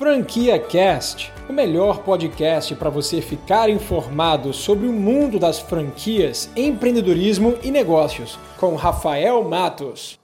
Franquia 0.00 0.58
Cast, 0.58 1.30
o 1.46 1.52
melhor 1.52 2.02
podcast 2.02 2.74
para 2.74 2.88
você 2.88 3.20
ficar 3.20 3.68
informado 3.68 4.50
sobre 4.50 4.86
o 4.86 4.92
mundo 4.94 5.38
das 5.38 5.58
franquias, 5.58 6.50
empreendedorismo 6.56 7.58
e 7.62 7.70
negócios, 7.70 8.38
com 8.56 8.74
Rafael 8.76 9.44
Matos. 9.44 10.18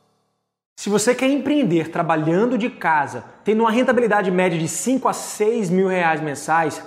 Se 0.80 0.88
você 0.88 1.14
quer 1.14 1.28
empreender 1.28 1.90
trabalhando 1.90 2.56
de 2.56 2.70
casa, 2.70 3.24
tendo 3.44 3.64
uma 3.64 3.70
rentabilidade 3.70 4.30
média 4.30 4.58
de 4.58 4.66
5 4.66 5.08
a 5.08 5.12
6 5.12 5.68
mil 5.68 5.88
reais 5.88 6.22
mensais, 6.22 6.82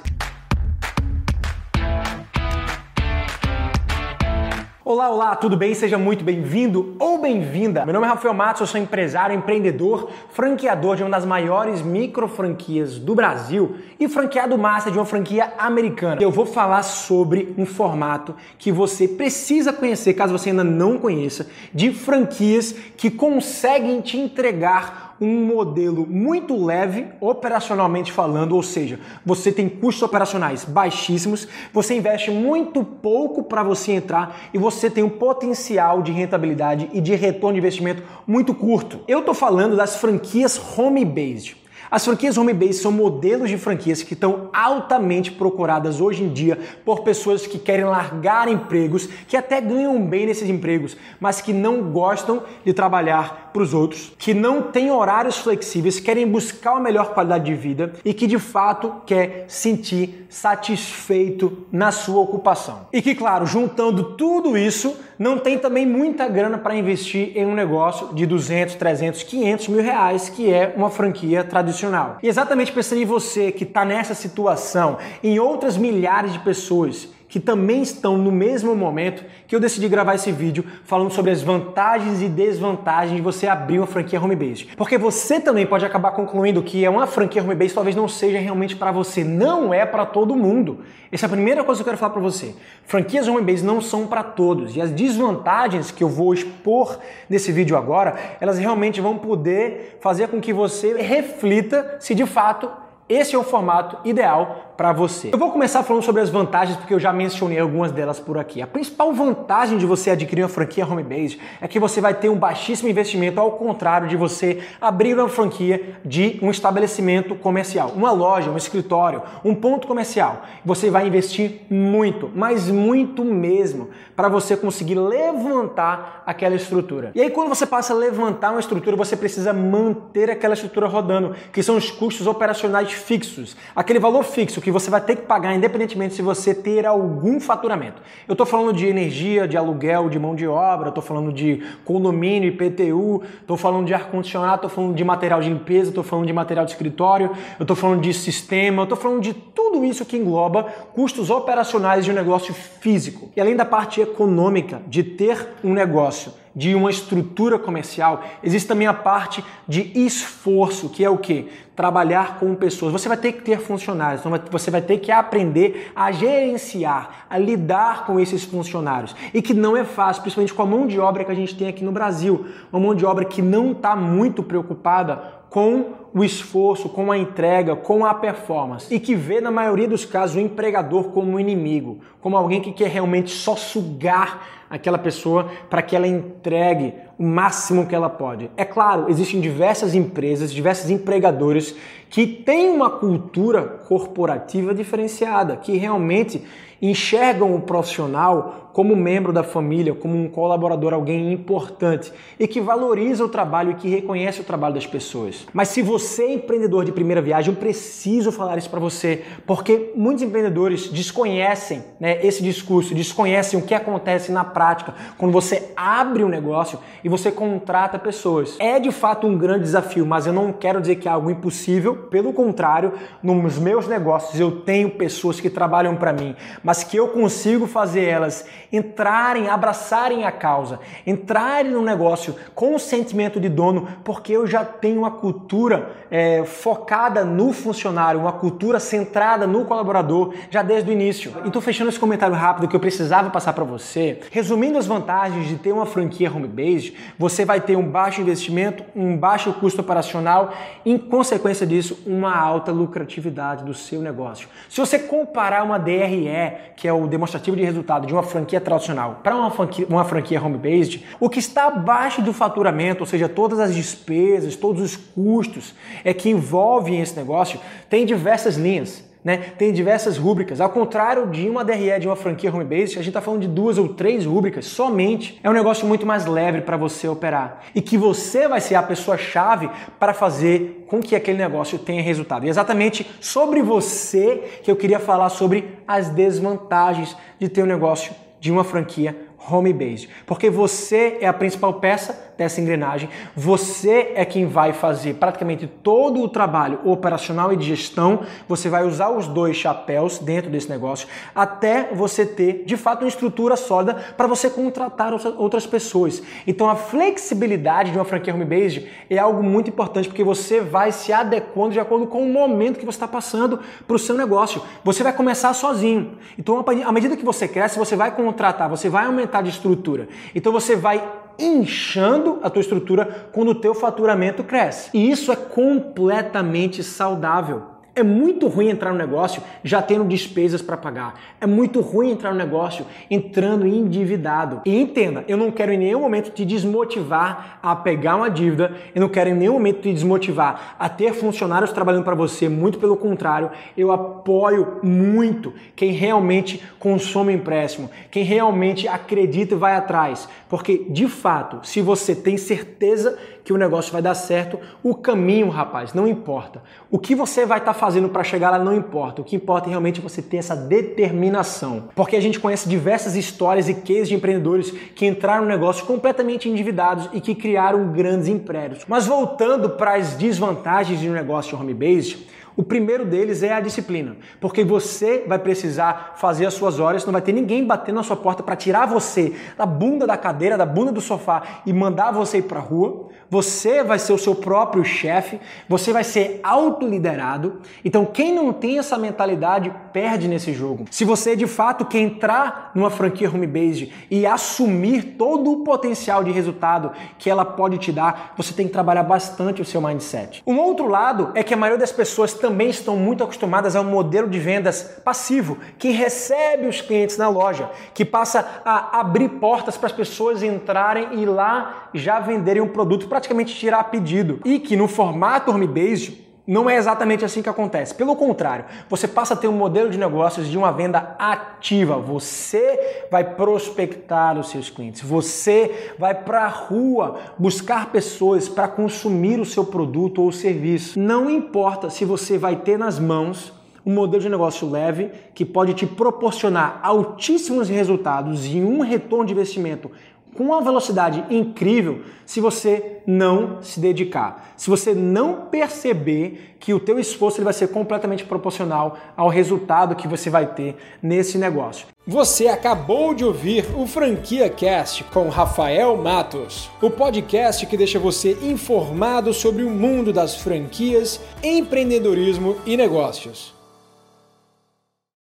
Olá, 4.91 5.07
olá, 5.07 5.35
tudo 5.35 5.55
bem? 5.55 5.71
Seja 5.75 5.99
muito 5.99 6.23
bem-vindo 6.23 6.95
ou 6.97 7.21
bem-vinda. 7.21 7.85
Meu 7.85 7.93
nome 7.93 8.07
é 8.07 8.09
Rafael 8.09 8.33
Matos, 8.33 8.61
eu 8.61 8.65
sou 8.65 8.81
empresário, 8.81 9.35
empreendedor, 9.35 10.09
franqueador 10.31 10.95
de 10.95 11.03
uma 11.03 11.11
das 11.11 11.25
maiores 11.25 11.83
micro 11.83 12.27
franquias 12.27 12.97
do 12.97 13.13
Brasil 13.13 13.75
e 13.99 14.09
franqueado 14.09 14.57
master 14.57 14.91
de 14.91 14.97
uma 14.97 15.05
franquia 15.05 15.53
americana. 15.59 16.19
Eu 16.19 16.31
vou 16.31 16.43
falar 16.43 16.81
sobre 16.81 17.53
um 17.55 17.67
formato 17.67 18.33
que 18.57 18.71
você 18.71 19.07
precisa 19.07 19.71
conhecer, 19.71 20.15
caso 20.15 20.35
você 20.35 20.49
ainda 20.49 20.63
não 20.63 20.97
conheça, 20.97 21.45
de 21.71 21.93
franquias 21.93 22.73
que 22.97 23.11
conseguem 23.11 24.01
te 24.01 24.17
entregar 24.17 25.08
um 25.21 25.45
modelo 25.45 26.05
muito 26.07 26.65
leve 26.65 27.07
operacionalmente 27.19 28.11
falando, 28.11 28.55
ou 28.55 28.63
seja, 28.63 28.99
você 29.25 29.51
tem 29.51 29.67
custos 29.67 30.03
operacionais 30.03 30.63
baixíssimos, 30.63 31.47
você 31.73 31.95
investe 31.95 32.31
muito 32.31 32.83
pouco 32.83 33.43
para 33.43 33.63
você 33.63 33.93
entrar 33.93 34.39
e 34.53 34.57
você 34.57 34.89
tem 34.89 35.03
um 35.03 35.09
potencial 35.09 36.01
de 36.01 36.11
rentabilidade 36.11 36.89
e 36.93 37.01
de 37.01 37.15
retorno 37.15 37.53
de 37.53 37.59
investimento 37.59 38.03
muito 38.25 38.53
curto. 38.53 39.01
Eu 39.07 39.19
estou 39.19 39.33
falando 39.33 39.75
das 39.75 39.97
franquias 39.97 40.59
home-based. 40.77 41.58
As 41.91 42.05
franquias 42.05 42.37
home-based 42.37 42.83
são 42.83 42.91
modelos 42.91 43.49
de 43.49 43.57
franquias 43.57 44.03
que 44.03 44.13
estão 44.13 44.49
altamente 44.53 45.31
procuradas 45.31 45.99
hoje 45.99 46.23
em 46.23 46.29
dia 46.29 46.59
por 46.85 47.01
pessoas 47.01 47.47
que 47.47 47.57
querem 47.57 47.85
largar 47.85 48.47
empregos, 48.47 49.07
que 49.27 49.35
até 49.35 49.59
ganham 49.59 49.99
bem 50.05 50.27
nesses 50.27 50.47
empregos, 50.47 50.95
mas 51.19 51.41
que 51.41 51.51
não 51.51 51.91
gostam 51.91 52.43
de 52.63 52.73
trabalhar 52.73 53.49
para 53.51 53.63
os 53.63 53.73
outros, 53.73 54.13
que 54.19 54.35
não 54.35 54.61
têm 54.61 54.91
horários 54.91 55.37
flexíveis, 55.37 55.99
querem 55.99 56.27
buscar 56.27 56.73
uma 56.73 56.81
melhor 56.81 57.13
qualidade 57.13 57.45
de 57.45 57.55
vida 57.55 57.93
e 58.05 58.13
que 58.13 58.27
de 58.27 58.37
fato 58.37 59.01
quer 59.07 59.45
sentir 59.47 60.27
satisfeito 60.29 61.65
na 61.71 61.91
sua 61.91 62.21
ocupação. 62.21 62.87
E 62.93 63.01
que, 63.01 63.15
claro, 63.15 63.47
juntando 63.47 64.15
tudo 64.15 64.55
isso, 64.55 64.95
não 65.17 65.39
tem 65.39 65.57
também 65.57 65.85
muita 65.85 66.27
grana 66.27 66.57
para 66.57 66.75
investir 66.75 67.35
em 67.35 67.45
um 67.45 67.55
negócio 67.55 68.13
de 68.13 68.25
200, 68.25 68.75
300, 68.75 69.23
500 69.23 69.67
mil 69.67 69.81
reais, 69.81 70.29
que 70.29 70.53
é 70.53 70.73
uma 70.77 70.91
franquia 70.91 71.43
tradicional. 71.43 71.78
E 72.21 72.27
exatamente 72.27 72.71
pensando 72.71 73.01
em 73.01 73.05
você 73.05 73.51
que 73.51 73.63
está 73.63 73.85
nessa 73.85 74.13
situação, 74.13 74.97
em 75.23 75.39
outras 75.39 75.77
milhares 75.77 76.33
de 76.33 76.39
pessoas 76.39 77.09
que 77.29 77.39
também 77.39 77.83
estão 77.83 78.17
no 78.17 78.31
mesmo 78.31 78.75
momento 78.75 79.23
que 79.47 79.55
eu 79.55 79.59
decidi 79.59 79.87
gravar 79.87 80.15
esse 80.15 80.31
vídeo 80.31 80.65
falando 80.83 81.11
sobre 81.11 81.29
as 81.29 81.43
vantagens 81.43 82.23
e 82.23 82.27
desvantagens 82.27 83.15
de 83.15 83.21
você 83.21 83.47
abrir 83.47 83.77
uma 83.77 83.85
franquia 83.85 84.19
home-based. 84.19 84.75
Porque 84.75 84.97
você 84.97 85.39
também 85.39 85.65
pode 85.65 85.85
acabar 85.85 86.11
concluindo 86.11 86.63
que 86.63 86.83
é 86.83 86.89
uma 86.89 87.05
franquia 87.05 87.43
home-based 87.43 87.75
talvez 87.75 87.95
não 87.95 88.07
seja 88.07 88.39
realmente 88.39 88.75
para 88.75 88.91
você, 88.91 89.23
não 89.23 89.71
é 89.71 89.85
para 89.85 90.07
todo 90.07 90.35
mundo. 90.35 90.79
Essa 91.11 91.25
é 91.25 91.27
a 91.27 91.29
primeira 91.29 91.63
coisa 91.63 91.79
que 91.79 91.83
eu 91.83 91.91
quero 91.91 91.97
falar 91.99 92.13
para 92.13 92.21
você. 92.21 92.55
Franquias 92.85 93.27
home-based 93.27 93.65
não 93.65 93.79
são 93.79 94.07
para 94.07 94.23
todos 94.23 94.75
e 94.75 94.81
as 94.81 94.89
desvantagens 94.89 95.91
que 95.91 96.03
eu 96.03 96.09
vou 96.09 96.33
expor 96.33 96.97
nesse 97.29 97.51
vídeo 97.51 97.77
agora, 97.77 98.15
elas 98.41 98.57
realmente 98.57 98.99
vão 98.99 99.19
poder 99.19 99.99
fazer 100.01 100.29
com 100.29 100.41
que 100.41 100.51
você 100.51 100.99
reflita 100.99 101.97
se 101.99 102.15
de 102.15 102.25
fato 102.25 102.88
esse 103.09 103.33
é 103.33 103.37
o 103.37 103.43
formato 103.43 103.97
ideal 104.07 104.69
para 104.77 104.93
você. 104.93 105.29
Eu 105.33 105.37
vou 105.37 105.51
começar 105.51 105.83
falando 105.83 106.03
sobre 106.03 106.21
as 106.21 106.29
vantagens 106.29 106.77
porque 106.77 106.93
eu 106.93 106.99
já 106.99 107.11
mencionei 107.11 107.59
algumas 107.59 107.91
delas 107.91 108.17
por 108.17 108.37
aqui. 108.37 108.61
A 108.61 108.67
principal 108.67 109.11
vantagem 109.11 109.77
de 109.77 109.85
você 109.85 110.11
adquirir 110.11 110.43
uma 110.43 110.47
franquia 110.47 110.87
home 110.87 111.03
base 111.03 111.37
é 111.59 111.67
que 111.67 111.79
você 111.79 111.99
vai 111.99 112.13
ter 112.13 112.29
um 112.29 112.37
baixíssimo 112.37 112.87
investimento 112.87 113.41
ao 113.41 113.53
contrário 113.53 114.07
de 114.07 114.15
você 114.15 114.59
abrir 114.79 115.15
uma 115.15 115.27
franquia 115.27 115.97
de 116.05 116.39
um 116.41 116.49
estabelecimento 116.49 117.35
comercial, 117.35 117.91
uma 117.93 118.11
loja, 118.11 118.51
um 118.51 118.55
escritório, 118.55 119.23
um 119.43 119.53
ponto 119.53 119.85
comercial. 119.85 120.43
Você 120.63 120.89
vai 120.89 121.07
investir 121.07 121.63
muito, 121.69 122.31
mas 122.33 122.69
muito 122.69 123.25
mesmo, 123.25 123.89
para 124.15 124.29
você 124.29 124.55
conseguir 124.55 124.95
levantar 124.95 126.23
aquela 126.25 126.55
estrutura. 126.55 127.11
E 127.15 127.21
aí 127.21 127.31
quando 127.31 127.49
você 127.49 127.65
passa 127.65 127.91
a 127.91 127.97
levantar 127.97 128.51
uma 128.51 128.59
estrutura, 128.59 128.95
você 128.95 129.17
precisa 129.17 129.51
manter 129.51 130.29
aquela 130.29 130.53
estrutura 130.53 130.87
rodando, 130.87 131.35
que 131.51 131.63
são 131.63 131.75
os 131.75 131.91
custos 131.91 132.27
operacionais 132.27 132.98
fixos, 132.99 133.57
aquele 133.75 133.99
valor 133.99 134.23
fixo 134.23 134.61
que 134.61 134.71
você 134.71 134.89
vai 134.89 135.01
ter 135.01 135.15
que 135.15 135.21
pagar 135.23 135.55
independentemente 135.55 136.13
se 136.13 136.21
você 136.21 136.53
ter 136.53 136.85
algum 136.85 137.39
faturamento. 137.39 138.01
Eu 138.27 138.33
estou 138.33 138.45
falando 138.45 138.73
de 138.73 138.85
energia, 138.85 139.47
de 139.47 139.57
aluguel, 139.57 140.09
de 140.09 140.19
mão 140.19 140.35
de 140.35 140.47
obra, 140.47 140.89
estou 140.89 141.03
falando 141.03 141.31
de 141.33 141.63
condomínio, 141.85 142.49
IPTU, 142.49 143.23
estou 143.41 143.57
falando 143.57 143.85
de 143.85 143.93
ar-condicionado, 143.93 144.55
estou 144.55 144.69
falando 144.69 144.95
de 144.95 145.03
material 145.03 145.41
de 145.41 145.49
limpeza, 145.49 145.89
estou 145.89 146.03
falando 146.03 146.27
de 146.27 146.33
material 146.33 146.65
de 146.65 146.71
escritório, 146.71 147.31
eu 147.57 147.63
estou 147.63 147.75
falando 147.75 148.01
de 148.01 148.13
sistema, 148.13 148.83
estou 148.83 148.97
falando 148.97 149.21
de 149.21 149.33
tudo 149.71 149.85
isso 149.85 150.03
que 150.03 150.17
engloba 150.17 150.63
custos 150.93 151.29
operacionais 151.29 152.03
de 152.03 152.11
um 152.11 152.13
negócio 152.13 152.53
físico. 152.53 153.29
E 153.35 153.41
além 153.41 153.55
da 153.55 153.65
parte 153.65 154.01
econômica 154.01 154.81
de 154.87 155.03
ter 155.03 155.55
um 155.63 155.73
negócio 155.73 156.33
de 156.55 156.73
uma 156.73 156.89
estrutura 156.89 157.59
comercial, 157.59 158.23
existe 158.43 158.67
também 158.67 158.87
a 158.87 158.93
parte 158.93 159.45
de 159.67 159.91
esforço, 159.95 160.89
que 160.89 161.05
é 161.05 161.09
o 161.09 161.17
que? 161.17 161.47
Trabalhar 161.75 162.39
com 162.39 162.55
pessoas. 162.55 162.91
Você 162.91 163.07
vai 163.07 163.15
ter 163.15 163.33
que 163.33 163.43
ter 163.43 163.59
funcionários, 163.59 164.19
então 164.25 164.33
você 164.51 164.71
vai 164.71 164.81
ter 164.81 164.97
que 164.97 165.11
aprender 165.11 165.91
a 165.95 166.11
gerenciar, 166.11 167.27
a 167.29 167.37
lidar 167.37 168.05
com 168.05 168.19
esses 168.19 168.43
funcionários. 168.43 169.15
E 169.33 169.41
que 169.41 169.53
não 169.53 169.77
é 169.77 169.83
fácil, 169.83 170.23
principalmente 170.23 170.53
com 170.53 170.63
a 170.63 170.65
mão 170.65 170.87
de 170.87 170.99
obra 170.99 171.23
que 171.23 171.31
a 171.31 171.35
gente 171.35 171.55
tem 171.55 171.67
aqui 171.67 171.83
no 171.83 171.91
Brasil. 171.91 172.47
Uma 172.73 172.81
mão 172.81 172.95
de 172.95 173.05
obra 173.05 173.23
que 173.23 173.41
não 173.41 173.71
está 173.71 173.95
muito 173.95 174.41
preocupada 174.41 175.38
com 175.49 175.99
o 176.13 176.23
esforço, 176.23 176.89
com 176.89 177.11
a 177.11 177.17
entrega, 177.17 177.75
com 177.75 178.05
a 178.05 178.13
performance 178.13 178.93
e 178.93 178.99
que 178.99 179.15
vê 179.15 179.39
na 179.39 179.51
maioria 179.51 179.87
dos 179.87 180.05
casos 180.05 180.35
o 180.35 180.39
empregador 180.39 181.05
como 181.11 181.31
um 181.31 181.39
inimigo, 181.39 181.99
como 182.19 182.35
alguém 182.35 182.61
que 182.61 182.71
quer 182.71 182.89
realmente 182.89 183.31
só 183.31 183.55
sugar 183.55 184.47
aquela 184.69 184.97
pessoa 184.97 185.49
para 185.69 185.81
que 185.81 185.95
ela 185.95 186.07
entregue 186.07 186.93
o 187.17 187.23
máximo 187.23 187.87
que 187.87 187.95
ela 187.95 188.09
pode. 188.09 188.51
É 188.55 188.63
claro, 188.63 189.09
existem 189.09 189.41
diversas 189.41 189.95
empresas, 189.95 190.53
diversos 190.53 190.89
empregadores 190.89 191.75
que 192.09 192.25
têm 192.25 192.69
uma 192.69 192.89
cultura 192.89 193.61
corporativa 193.61 194.73
diferenciada, 194.73 195.55
que 195.55 195.77
realmente 195.77 196.43
enxergam 196.81 197.55
o 197.55 197.61
profissional 197.61 198.69
como 198.73 198.95
membro 198.95 199.33
da 199.33 199.43
família, 199.43 199.93
como 199.93 200.15
um 200.15 200.29
colaborador, 200.29 200.93
alguém 200.93 201.33
importante 201.33 202.13
e 202.39 202.47
que 202.47 202.61
valoriza 202.61 203.25
o 203.25 203.29
trabalho 203.29 203.71
e 203.71 203.75
que 203.75 203.89
reconhece 203.89 204.39
o 204.39 204.43
trabalho 204.43 204.75
das 204.75 204.87
pessoas. 204.87 205.45
Mas 205.51 205.69
se 205.69 205.81
você 205.81 206.23
é 206.23 206.33
empreendedor 206.35 206.85
de 206.85 206.91
primeira 206.91 207.21
viagem, 207.21 207.53
eu 207.53 207.59
preciso 207.59 208.31
falar 208.31 208.57
isso 208.57 208.69
para 208.69 208.79
você, 208.79 209.23
porque 209.45 209.91
muitos 209.95 210.23
empreendedores 210.23 210.87
desconhecem 210.87 211.83
né, 211.99 212.25
esse 212.25 212.41
discurso, 212.41 212.95
desconhecem 212.95 213.59
o 213.59 213.63
que 213.63 213.73
acontece 213.73 214.31
na 214.31 214.45
prática 214.45 214.93
quando 215.17 215.33
você 215.33 215.71
abre 215.75 216.23
um 216.23 216.29
negócio 216.29 216.79
e 217.03 217.09
você 217.09 217.31
contrata 217.31 217.99
pessoas. 217.99 218.55
É 218.59 218.79
de 218.79 218.91
fato 218.91 219.27
um 219.27 219.37
grande 219.37 219.63
desafio, 219.63 220.05
mas 220.05 220.25
eu 220.25 220.31
não 220.31 220.53
quero 220.53 220.79
dizer 220.79 220.95
que 220.95 221.07
é 221.07 221.11
algo 221.11 221.29
impossível, 221.29 221.98
pelo 222.09 222.33
contrário, 222.33 222.93
nos 223.21 223.57
meus 223.57 223.87
negócios 223.87 224.39
eu 224.39 224.61
tenho 224.61 224.89
pessoas 224.91 225.39
que 225.39 225.49
trabalham 225.49 225.95
para 225.95 226.13
mim, 226.13 226.35
mas 226.63 226.83
que 226.83 226.97
eu 226.97 227.09
consigo 227.09 227.67
fazer 227.67 228.05
elas 228.05 228.45
entrarem, 228.71 229.49
abraçarem 229.49 230.25
a 230.25 230.31
causa, 230.31 230.79
entrarem 231.05 231.71
no 231.71 231.81
negócio 231.81 232.35
com 232.55 232.75
o 232.75 232.79
sentimento 232.79 233.39
de 233.39 233.49
dono, 233.49 233.87
porque 234.03 234.33
eu 234.33 234.45
já 234.45 234.63
tenho 234.63 234.99
uma 234.99 235.11
cultura 235.11 235.91
é, 236.11 236.43
focada 236.45 237.23
no 237.23 237.51
funcionário, 237.53 238.19
uma 238.19 238.31
cultura 238.31 238.79
centrada 238.79 239.45
no 239.45 239.65
colaborador 239.65 240.33
já 240.49 240.61
desde 240.61 240.89
o 240.89 240.93
início. 240.93 241.33
Então, 241.45 241.61
fechando 241.61 241.89
esse 241.89 241.99
comentário 241.99 242.35
rápido 242.35 242.67
que 242.67 242.75
eu 242.75 242.79
precisava 242.79 243.29
passar 243.29 243.53
para 243.53 243.63
você, 243.63 244.19
resumindo 244.31 244.77
as 244.77 244.87
vantagens 244.87 245.47
de 245.47 245.55
ter 245.57 245.71
uma 245.71 245.85
franquia 245.85 246.31
home-based, 246.31 246.95
você 247.17 247.45
vai 247.45 247.61
ter 247.61 247.75
um 247.75 247.83
baixo 247.83 248.21
investimento, 248.21 248.83
um 248.95 249.17
baixo 249.17 249.53
custo 249.53 249.81
operacional, 249.81 250.53
em 250.85 250.97
consequência 250.97 251.65
disso, 251.65 251.88
uma 252.05 252.35
alta 252.35 252.71
lucratividade 252.71 253.63
do 253.63 253.73
seu 253.73 254.01
negócio. 254.01 254.47
Se 254.69 254.79
você 254.79 254.99
comparar 254.99 255.63
uma 255.63 255.77
DRE, 255.77 256.29
que 256.75 256.87
é 256.87 256.93
o 256.93 257.07
demonstrativo 257.07 257.57
de 257.57 257.63
resultado 257.63 258.07
de 258.07 258.13
uma 258.13 258.23
franquia 258.23 258.61
tradicional, 258.61 259.19
para 259.23 259.35
uma 259.35 259.51
franquia, 259.51 259.85
uma 259.89 260.05
franquia 260.05 260.41
home-based, 260.41 261.05
o 261.19 261.29
que 261.29 261.39
está 261.39 261.67
abaixo 261.67 262.21
do 262.21 262.33
faturamento, 262.33 263.01
ou 263.01 263.05
seja, 263.05 263.27
todas 263.27 263.59
as 263.59 263.73
despesas, 263.73 264.55
todos 264.55 264.81
os 264.81 264.95
custos 264.95 265.73
é 266.03 266.13
que 266.13 266.29
envolvem 266.29 267.01
esse 267.01 267.15
negócio, 267.15 267.59
tem 267.89 268.05
diversas 268.05 268.55
linhas. 268.55 269.08
Né? 269.23 269.37
Tem 269.57 269.73
diversas 269.73 270.17
rúbricas. 270.17 270.61
Ao 270.61 270.69
contrário 270.69 271.27
de 271.27 271.49
uma 271.49 271.63
DRE, 271.63 271.99
de 271.99 272.07
uma 272.07 272.15
franquia 272.15 272.53
home 272.53 272.63
base, 272.63 272.93
a 272.93 273.01
gente 273.01 273.09
está 273.09 273.21
falando 273.21 273.41
de 273.41 273.47
duas 273.47 273.77
ou 273.77 273.89
três 273.89 274.25
rúbricas 274.25 274.65
somente. 274.65 275.39
É 275.43 275.49
um 275.49 275.53
negócio 275.53 275.85
muito 275.85 276.05
mais 276.05 276.25
leve 276.25 276.61
para 276.61 276.77
você 276.77 277.07
operar 277.07 277.61
e 277.75 277.81
que 277.81 277.97
você 277.97 278.47
vai 278.47 278.61
ser 278.61 278.75
a 278.75 278.83
pessoa 278.83 279.17
chave 279.17 279.69
para 279.99 280.13
fazer 280.13 280.85
com 280.87 281.01
que 281.01 281.15
aquele 281.15 281.37
negócio 281.37 281.77
tenha 281.77 282.01
resultado. 282.01 282.45
E 282.45 282.49
exatamente 282.49 283.05
sobre 283.19 283.61
você 283.61 284.59
que 284.63 284.71
eu 284.71 284.75
queria 284.75 284.99
falar 284.99 285.29
sobre 285.29 285.77
as 285.87 286.09
desvantagens 286.09 287.15
de 287.37 287.49
ter 287.49 287.63
um 287.63 287.67
negócio 287.67 288.13
de 288.39 288.51
uma 288.51 288.63
franquia 288.63 289.15
home 289.51 289.73
based, 289.73 290.09
porque 290.25 290.49
você 290.49 291.17
é 291.21 291.27
a 291.27 291.33
principal 291.33 291.75
peça 291.75 292.28
dessa 292.39 292.61
engrenagem. 292.61 293.09
Você 293.35 294.13
é 294.15 294.23
quem 294.23 294.45
vai 294.45 294.71
fazer 294.71 295.15
praticamente 295.15 295.67
todo 295.67 296.21
o 296.21 296.29
trabalho 296.29 296.79
operacional 296.85 297.51
e 297.51 297.57
de 297.57 297.65
gestão. 297.65 298.21
Você 298.47 298.69
vai 298.69 298.85
usar 298.85 299.09
os 299.09 299.27
dois 299.27 299.57
chapéus 299.57 300.17
dentro 300.19 300.49
desse 300.49 300.69
negócio 300.69 301.05
até 301.35 301.89
você 301.93 302.25
ter, 302.25 302.63
de 302.65 302.77
fato, 302.77 303.01
uma 303.01 303.09
estrutura 303.09 303.57
sólida 303.57 303.93
para 304.15 304.25
você 304.25 304.49
contratar 304.49 305.13
outras 305.37 305.67
pessoas. 305.67 306.23
Então, 306.47 306.69
a 306.69 306.75
flexibilidade 306.77 307.91
de 307.91 307.97
uma 307.97 308.05
franquia 308.05 308.33
home 308.33 308.45
based 308.45 308.87
é 309.09 309.17
algo 309.17 309.43
muito 309.43 309.69
importante 309.69 310.07
porque 310.07 310.23
você 310.23 310.61
vai 310.61 310.93
se 310.93 311.11
adequando 311.11 311.73
de 311.73 311.79
acordo 311.79 312.07
com 312.07 312.23
o 312.23 312.31
momento 312.31 312.79
que 312.79 312.85
você 312.85 312.95
está 312.95 313.07
passando 313.07 313.59
para 313.85 313.95
o 313.95 313.99
seu 313.99 314.15
negócio. 314.15 314.61
Você 314.85 315.03
vai 315.03 315.11
começar 315.11 315.53
sozinho. 315.53 316.17
Então, 316.37 316.63
à 316.85 316.91
medida 316.93 317.17
que 317.17 317.25
você 317.25 317.49
cresce, 317.49 317.77
você 317.77 317.97
vai 317.97 318.15
contratar, 318.15 318.69
você 318.69 318.87
vai 318.87 319.07
aumentar 319.07 319.41
de 319.41 319.49
estrutura. 319.49 320.07
Então, 320.33 320.53
você 320.53 320.73
vai 320.77 321.03
inchando 321.39 322.39
a 322.43 322.49
tua 322.49 322.61
estrutura 322.61 323.29
quando 323.31 323.49
o 323.49 323.55
teu 323.55 323.73
faturamento 323.73 324.43
cresce. 324.43 324.89
E 324.93 325.09
isso 325.09 325.31
é 325.31 325.35
completamente 325.35 326.83
saudável. 326.83 327.78
É 327.99 328.03
muito 328.03 328.47
ruim 328.47 328.69
entrar 328.69 328.91
no 328.91 328.97
negócio 328.97 329.41
já 329.63 329.81
tendo 329.81 330.05
despesas 330.05 330.61
para 330.61 330.77
pagar. 330.77 331.19
É 331.41 331.45
muito 331.45 331.81
ruim 331.81 332.11
entrar 332.11 332.31
no 332.31 332.37
negócio 332.37 332.85
entrando 333.11 333.67
endividado. 333.67 334.61
E 334.65 334.79
entenda, 334.79 335.25
eu 335.27 335.35
não 335.35 335.51
quero 335.51 335.73
em 335.73 335.77
nenhum 335.77 335.99
momento 335.99 336.31
te 336.31 336.45
desmotivar 336.45 337.59
a 337.61 337.75
pegar 337.75 338.15
uma 338.15 338.29
dívida, 338.29 338.73
eu 338.95 339.01
não 339.01 339.09
quero 339.09 339.31
em 339.31 339.35
nenhum 339.35 339.53
momento 339.53 339.81
te 339.81 339.91
desmotivar 339.91 340.75
a 340.79 340.87
ter 340.87 341.13
funcionários 341.13 341.73
trabalhando 341.73 342.03
para 342.03 342.15
você, 342.15 342.47
muito 342.47 342.79
pelo 342.79 342.95
contrário, 342.95 343.51
eu 343.77 343.91
apoio 343.91 344.77
muito 344.81 345.53
quem 345.75 345.91
realmente 345.91 346.63
consome 346.79 347.33
empréstimo, 347.33 347.89
quem 348.09 348.23
realmente 348.23 348.87
acredita 348.87 349.55
e 349.55 349.57
vai 349.57 349.75
atrás. 349.75 350.29
Porque, 350.47 350.85
de 350.89 351.07
fato, 351.07 351.67
se 351.67 351.81
você 351.81 352.15
tem 352.15 352.37
certeza 352.37 353.17
que 353.49 353.53
o 353.53 353.57
negócio 353.57 353.91
vai 353.91 353.99
dar 353.99 354.13
certo, 354.13 354.59
o 354.83 354.93
caminho, 354.93 355.49
rapaz, 355.49 355.91
não 355.95 356.07
importa. 356.07 356.61
O 356.91 356.99
que 356.99 357.15
você 357.15 357.47
vai 357.47 357.57
estar 357.57 357.73
tá 357.73 357.79
fazendo 357.79 358.07
para 358.07 358.23
chegar 358.23 358.51
lá 358.51 358.59
não 358.59 358.75
importa. 358.75 359.23
O 359.23 359.25
que 359.25 359.35
importa 359.35 359.67
é 359.67 359.71
realmente 359.71 359.99
você 359.99 360.21
ter 360.21 360.37
essa 360.37 360.55
determinação. 360.55 361.85
Porque 361.95 362.15
a 362.15 362.21
gente 362.21 362.39
conhece 362.39 362.69
diversas 362.69 363.15
histórias 363.15 363.67
e 363.67 363.73
cases 363.73 364.09
de 364.09 364.13
empreendedores 364.13 364.69
que 364.69 365.07
entraram 365.07 365.45
no 365.45 365.49
negócio 365.49 365.83
completamente 365.87 366.47
endividados 366.47 367.09
e 367.11 367.19
que 367.19 367.33
criaram 367.33 367.91
grandes 367.91 368.27
impérios. 368.27 368.85
Mas 368.87 369.07
voltando 369.07 369.71
para 369.71 369.95
as 369.95 370.13
desvantagens 370.13 370.99
de 370.99 371.09
um 371.09 371.13
negócio 371.13 371.59
home-based, 371.59 372.27
o 372.59 372.63
primeiro 372.63 373.05
deles 373.05 373.41
é 373.41 373.53
a 373.53 373.61
disciplina, 373.61 374.17
porque 374.41 374.65
você 374.65 375.23
vai 375.25 375.39
precisar 375.39 376.15
fazer 376.17 376.45
as 376.45 376.53
suas 376.53 376.77
horas, 376.77 377.05
não 377.05 377.13
vai 377.13 377.21
ter 377.21 377.31
ninguém 377.31 377.63
batendo 377.63 377.95
na 377.95 378.03
sua 378.03 378.17
porta 378.17 378.43
para 378.43 378.53
tirar 378.53 378.85
você 378.85 379.33
da 379.57 379.65
bunda 379.65 380.05
da 380.05 380.17
cadeira, 380.17 380.57
da 380.57 380.65
bunda 380.65 380.91
do 380.91 380.99
sofá 380.99 381.41
e 381.65 381.71
mandar 381.71 382.11
você 382.11 382.39
ir 382.39 382.41
para 382.41 382.59
a 382.59 382.61
rua. 382.61 383.07
Você 383.29 383.81
vai 383.81 383.97
ser 383.97 384.11
o 384.11 384.17
seu 384.17 384.35
próprio 384.35 384.83
chefe, 384.83 385.39
você 385.69 385.93
vai 385.93 386.03
ser 386.03 386.41
autoliderado. 386.43 387.61
Então, 387.85 388.03
quem 388.03 388.33
não 388.33 388.51
tem 388.51 388.79
essa 388.79 388.97
mentalidade 388.97 389.71
perde 389.93 390.27
nesse 390.27 390.51
jogo. 390.51 390.85
Se 390.91 391.05
você 391.05 391.37
de 391.37 391.47
fato 391.47 391.85
quer 391.85 391.99
entrar 391.99 392.71
numa 392.75 392.89
franquia 392.89 393.29
home 393.29 393.47
based 393.47 393.93
e 394.11 394.25
assumir 394.25 395.15
todo 395.17 395.51
o 395.51 395.63
potencial 395.63 396.23
de 396.25 396.31
resultado 396.31 396.91
que 397.17 397.29
ela 397.29 397.45
pode 397.45 397.77
te 397.77 397.91
dar, 397.91 398.33
você 398.35 398.51
tem 398.51 398.67
que 398.67 398.73
trabalhar 398.73 399.03
bastante 399.03 399.61
o 399.61 399.65
seu 399.65 399.79
mindset. 399.79 400.43
Um 400.45 400.57
outro 400.57 400.87
lado 400.87 401.31
é 401.35 401.43
que 401.43 401.53
a 401.53 401.57
maioria 401.57 401.79
das 401.79 401.91
pessoas 401.91 402.33
também 402.33 402.48
também 402.49 402.69
estão 402.69 402.95
muito 402.95 403.23
acostumadas 403.23 403.75
a 403.75 403.81
um 403.81 403.83
modelo 403.83 404.27
de 404.27 404.39
vendas 404.39 404.81
passivo, 405.05 405.59
que 405.77 405.91
recebe 405.91 406.65
os 406.65 406.81
clientes 406.81 407.15
na 407.15 407.29
loja, 407.29 407.69
que 407.93 408.03
passa 408.03 408.63
a 408.65 408.99
abrir 408.99 409.29
portas 409.29 409.77
para 409.77 409.85
as 409.85 409.93
pessoas 409.93 410.41
entrarem 410.41 411.21
e 411.21 411.27
lá 411.27 411.89
já 411.93 412.19
venderem 412.19 412.59
um 412.59 412.67
produto, 412.67 413.07
praticamente 413.07 413.53
tirar 413.53 413.83
pedido. 413.85 414.39
E 414.43 414.57
que 414.57 414.75
no 414.75 414.87
formato 414.87 415.51
home-based 415.51 416.28
não 416.49 416.67
é 416.67 416.77
exatamente 416.77 417.23
assim 417.23 417.43
que 417.43 417.47
acontece. 417.47 417.93
Pelo 417.93 418.15
contrário, 418.15 418.65
você 418.89 419.07
passa 419.07 419.35
a 419.35 419.37
ter 419.37 419.47
um 419.47 419.51
modelo 419.51 419.87
de 419.87 419.99
negócios 419.99 420.47
de 420.47 420.57
uma 420.57 420.71
venda 420.71 421.15
ativa. 421.19 421.99
Você 421.99 423.05
vai 423.11 423.23
prospectar 423.35 424.35
os 424.35 424.49
seus 424.49 424.67
clientes. 424.67 425.03
Você 425.03 425.93
vai 425.99 426.15
para 426.15 426.45
a 426.45 426.47
rua 426.47 427.19
buscar 427.37 427.91
pessoas 427.91 428.49
para 428.49 428.67
consumir 428.67 429.39
o 429.39 429.45
seu 429.45 429.63
produto 429.63 430.23
ou 430.23 430.31
serviço. 430.31 430.99
Não 430.99 431.29
importa 431.29 431.91
se 431.91 432.03
você 432.03 432.35
vai 432.35 432.55
ter 432.55 432.79
nas 432.79 432.97
mãos 432.97 433.53
um 433.85 433.93
modelo 433.93 434.23
de 434.23 434.29
negócio 434.29 434.67
leve 434.67 435.11
que 435.35 435.45
pode 435.45 435.75
te 435.75 435.85
proporcionar 435.85 436.79
altíssimos 436.81 437.69
resultados 437.69 438.47
e 438.47 438.59
um 438.59 438.81
retorno 438.81 439.25
de 439.25 439.33
investimento 439.33 439.91
com 440.35 440.45
uma 440.45 440.61
velocidade 440.61 441.23
incrível 441.29 442.01
se 442.25 442.39
você 442.39 442.97
não 443.05 443.61
se 443.61 443.79
dedicar. 443.79 444.53
Se 444.55 444.69
você 444.69 444.93
não 444.93 445.47
perceber 445.49 446.55
que 446.59 446.73
o 446.73 446.79
teu 446.79 446.99
esforço 446.99 447.37
ele 447.37 447.45
vai 447.45 447.53
ser 447.53 447.69
completamente 447.69 448.23
proporcional 448.23 448.97
ao 449.17 449.29
resultado 449.29 449.95
que 449.95 450.07
você 450.07 450.29
vai 450.29 450.45
ter 450.45 450.75
nesse 451.01 451.37
negócio. 451.37 451.87
Você 452.05 452.47
acabou 452.47 453.13
de 453.13 453.23
ouvir 453.23 453.65
o 453.75 453.85
Franquia 453.85 454.49
Cast 454.49 455.03
com 455.05 455.29
Rafael 455.29 455.95
Matos, 455.97 456.69
o 456.81 456.89
podcast 456.89 457.65
que 457.65 457.77
deixa 457.77 457.99
você 457.99 458.37
informado 458.41 459.33
sobre 459.33 459.63
o 459.63 459.69
mundo 459.69 460.11
das 460.13 460.35
franquias, 460.35 461.19
empreendedorismo 461.43 462.55
e 462.65 462.75
negócios. 462.75 463.58